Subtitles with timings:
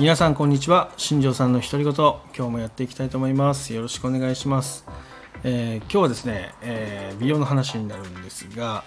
[0.00, 0.90] 皆さんこんにちは。
[0.96, 3.74] 新庄さんの独り言今日もやっていきたいと思います。
[3.74, 4.86] よろしくお願いします、
[5.44, 8.82] えー今日はですね、えー美容の話になるんですが、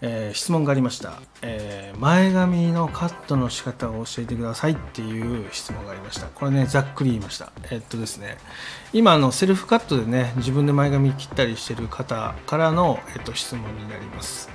[0.00, 4.72] えー質問がありました、え前髪のカットの仕方を教えてください。
[4.72, 6.26] っていう質問がありました。
[6.26, 7.52] これねざっくり言いました。
[7.70, 8.36] えっとですね
[8.92, 14.50] 今のセルフカットでね自分で前髪切ったりしてる方からの、えっと、質問になります。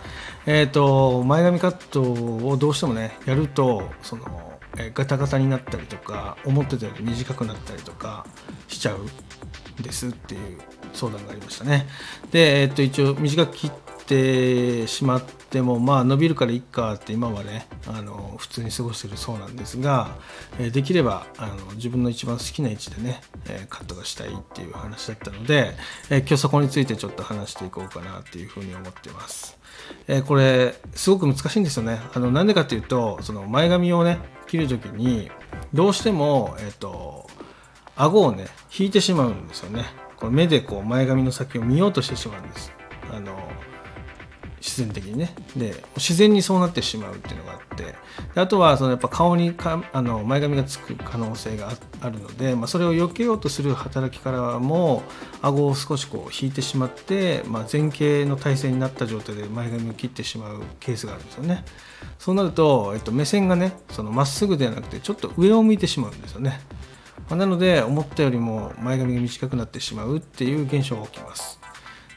[0.46, 8.25] えっと前髪カットをどうしてもねやるとそのえガタガタになったりとか思ってたより短くなったりとか
[8.68, 9.00] しちゃう
[9.79, 10.60] んですっていう
[10.93, 11.88] 相談がありましたね
[12.32, 13.71] で、えっと一応短く切っ
[14.06, 20.18] てしまってもまあ伸びるからいっかって今はねあの普通に過ごしてるそうなんですが、
[20.60, 25.75] えできればあの自分の一番好きな位置でね、えカットがしたいっていう話だったので、
[26.10, 29.57] え今日そこについてちょっと話していこうかなっていうふうに思ってます。
[30.07, 32.00] えこれすごく難しいんですよね。
[32.14, 34.19] あのなんでかっていうとその前髪をね
[34.55, 35.30] 切る時に
[35.73, 37.27] どうしてもえっ、と
[37.95, 39.85] 顎をね引いてしまうんですよね。
[40.17, 42.71] この目でこう前髪の先を見ようとしてしまうんです。
[43.11, 43.38] あの
[44.61, 45.34] 自然的にね。
[45.56, 47.95] で自然にそうなってしまうっていうのがあって。
[48.34, 55.03] であとはそのやっぱ顔にかあの前髪がつく可能性があるので、まあ、それを避けようとする働きからも
[55.42, 61.66] 顎を少しこう引いてしまって、まあ、前傾の体勢になった状態で前髪を切ってしまうケースがあるんですよね。
[62.20, 66.59] そうなると、えっと、目線がねそのまっすぐではなくてちょっと上を向いてしまうんですよね。
[67.30, 71.59] まあなので思ったよりも前髪が短くなってしまうっていう現象が起きます。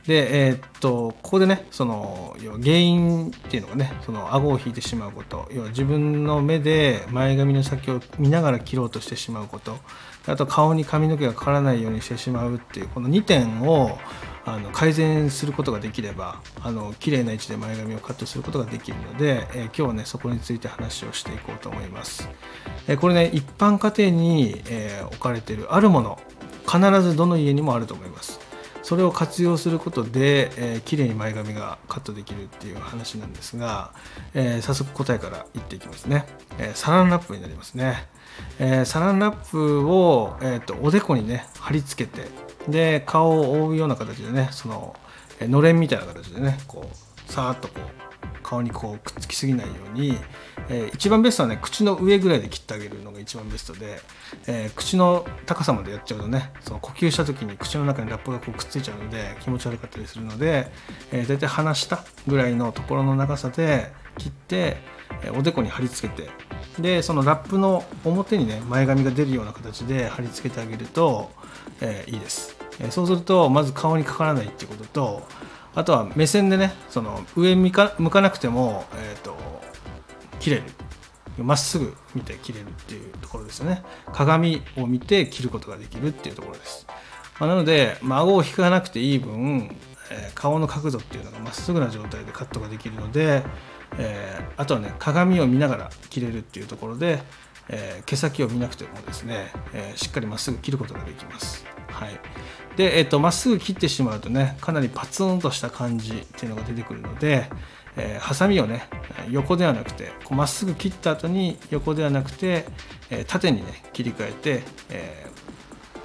[0.08, 9.76] で、えーっとここでねその要は原因っていうのがねその顎を引いてしまうこと要は自分の目で前髪の先を見ながら切ろうとしてしまうこと
[10.26, 13.98] あと顔に髪の毛がかからないようにしてしまうっていうこの2点を
[14.46, 22.30] あの改善することができればあの綺麗な位置で前髪をカットすることができるので、えー今日はねそこについて話をしていこうと思います。
[22.86, 26.18] えーこれね一般家庭に、えー置かれているあるもの
[26.66, 28.37] 必ずどの家にもあると思います。
[28.88, 33.92] それを活用することで、えー、綺麗に前髪がカットできるっていう話なんですが、
[34.32, 36.24] えー早速答えから言っていきますね、
[36.58, 38.06] えーサランラップになりますね、
[38.58, 42.28] えーサランラップを、えーとおでこにね貼り付けて
[42.66, 44.96] で顔を覆うような形でねその、
[45.42, 50.16] のれんみたいな形でねこうさーっとこう顔にこうくっつきすぎないように、
[50.68, 54.00] えー一番ベストはね口の上ぐらいで切ってあげるのが一番ベストで、
[54.46, 60.70] えー口の高さまでやっちゃうとねその呼吸した時に口の中にラップがこうくっついちゃうので気持ち悪かったりするので、
[61.12, 64.76] えー、大体鼻下ぐらいのところの長さで切って、
[65.22, 66.28] えおでこに貼り付けて
[66.80, 71.30] でそのラップの表にね前髪が出るような形で貼り付けてあげると、
[71.80, 75.22] えいいです、えそうするとまず顔にかからないっていうことと
[75.74, 79.36] あとは目線でねその上向か向かなくても、えー、と
[80.40, 80.62] 切れる。
[81.38, 83.84] まっすぐ見て切れるっていうところですよね。
[84.12, 86.84] 鏡を見て切ることができるっていうところです、
[87.38, 89.70] まあなので、まあ、顎を引かなくていい分、
[90.10, 93.44] えー顔の角度っていうのがまっすぐな状態でカットができるので、
[93.98, 97.20] えーあとはね鏡を見ながら切れるっていうところで、
[97.68, 101.64] えー毛先を見なくてもですね、えーしっかりまっすぐ切ることができます。
[101.88, 102.20] はい、
[102.76, 107.50] で、えーとまっすぐ切ってしまうとねかなりパツンとした感じっていうのが出てくるので、
[107.96, 108.88] えーハサミをね
[109.30, 112.66] 横ではなくてまっすぐ切った後に横ではなくて、
[113.10, 115.28] えー縦にね切り替えて、えー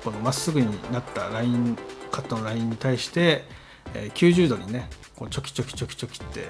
[0.04, 1.78] このまっすぐになったライン
[2.12, 3.46] カットのラインに対して、
[3.94, 6.48] え90度にねこうチョキチョキチョキチョキって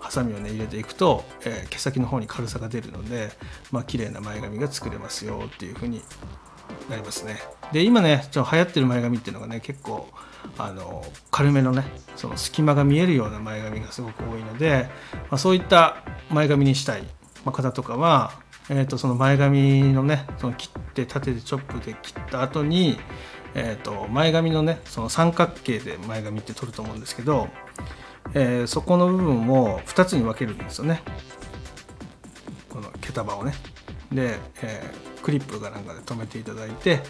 [0.00, 3.30] ハサミをね入れていくと、え毛先の方に軽さが出るので
[3.70, 6.02] まあ綺麗な前髪が作れますよっていう風に
[6.90, 7.38] なりますね。
[7.72, 10.08] で今ねちょっと流行ってる前髪っていうのがね結構
[10.58, 11.84] あの軽めのね
[12.16, 14.88] その隙間が見えるような前髪がすごく多いので、
[15.30, 17.04] まあ、そういった前髪にしたい、
[17.50, 18.32] 方とかは、
[18.68, 22.98] えー、とその前髪のねその切って縦でチョップで切った後に、
[23.54, 27.48] えー、と前髪のねその三角形で前髪って取ると思うんですけど、
[28.34, 31.02] えーそこの部分を2つに分けるんですよね。
[32.70, 33.54] この毛束をね。
[34.10, 37.00] で、えークリップかなんかで留めていただいて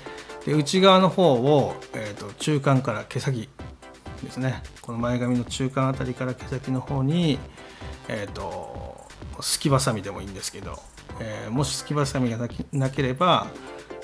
[0.45, 3.49] で内側の方を、えー、と中間から毛先
[4.23, 4.63] ですね。
[4.83, 7.39] この前髪の中間あたりから毛先の方に
[8.09, 9.01] えっ、と
[9.41, 10.79] すきばさみでもいいんですけど、
[11.21, 13.47] えーもしすきばさみがなければ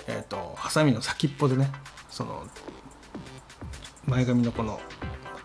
[0.06, 1.70] えっ、とハサミの先っぽでね
[2.18, 2.42] その
[4.06, 4.80] 前髪のこの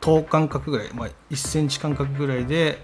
[0.01, 2.79] 等間隔ぐらい、まあ、1センチ間隔ぐらいで、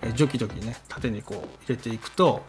[0.00, 2.42] えジョキジョキね縦にこう入れていくと、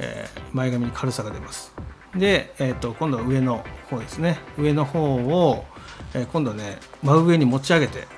[0.00, 1.72] えー前髪に軽さが出ます。
[2.16, 4.40] で、えー、と今度は上の方ですね。
[4.58, 5.64] 上の方を、
[6.14, 8.08] えー今度ね真上に持ち上げて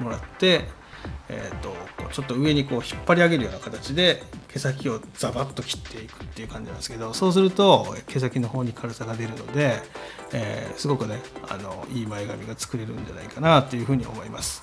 [0.00, 0.68] もらって、
[1.30, 4.22] えー、とこうちょっと上にこう引っ張り上げるような形で
[4.52, 9.80] 毛先をザバッと切っていくっていう感じなんですけどそうすると毛先の方に軽さが出るので、
[10.32, 14.62] えー、すごくねあのいい前髪が作れるんじゃないかなというふうに思います。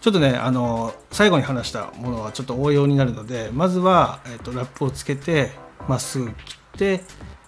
[0.00, 5.50] ちょっとねあの最後に話したものはちょっと応用になるのでまずは、えーと、ラップをつけて
[5.88, 7.00] まっすぐ切って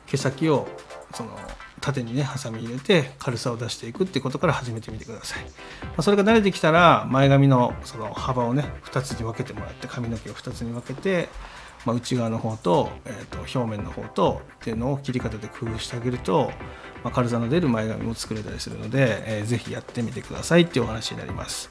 [0.07, 0.67] 毛先を
[1.15, 1.31] その
[1.81, 5.51] 縦にねハサミ入れて軽さを出していくっていうことから始めてみてください、ま
[5.99, 11.29] あ、それが慣れてきたら前髪のその幅をね2つに分けてもらって髪の毛を2つに分けて
[11.85, 16.51] まあ、内側の方と,、えー、と表面の方とっていうのを切り方で工夫してあげると、
[17.05, 21.71] まあ、軽さの出る前髪も作れたりするので、えー、ぜひやってみてくださいっていうお話になります。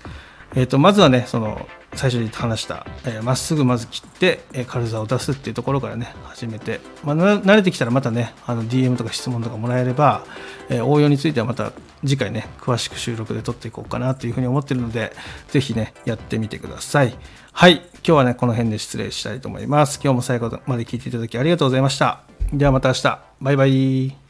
[0.56, 10.24] えー、とまずはねその最初に話したま、えー、っすぐまず切って、えー、軽さを出すっていうところからね始めて、まあ、慣れてきたらまたねあの DM とか質問とかもらえれば、
[10.70, 15.14] えー、応用についてはまた次回ね詳しく収録で撮っていこうかなというふうに思ってるので
[15.50, 17.16] ぜひねやってみてください。
[17.52, 17.82] はい。
[18.06, 20.00] 今日はね、この辺で失礼したいと思います。
[20.04, 22.22] 今日も最後まで聞いていただきありがとうございました。
[22.54, 23.20] ではまた明日。
[23.42, 24.27] バイバイ。